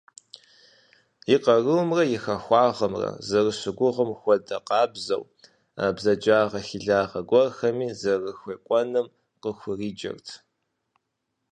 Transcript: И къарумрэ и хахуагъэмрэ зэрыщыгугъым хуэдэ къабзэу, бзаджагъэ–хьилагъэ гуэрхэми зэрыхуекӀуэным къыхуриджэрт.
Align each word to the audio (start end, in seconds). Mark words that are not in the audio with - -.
И 1.33 1.35
къарумрэ 1.43 2.03
и 2.15 2.17
хахуагъэмрэ 2.23 3.09
зэрыщыгугъым 3.27 4.11
хуэдэ 4.19 4.57
къабзэу, 4.67 5.23
бзаджагъэ–хьилагъэ 5.95 7.21
гуэрхэми 7.29 7.87
зэрыхуекӀуэным 8.01 9.07
къыхуриджэрт. 9.41 10.27